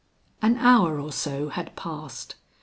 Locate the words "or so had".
0.99-1.75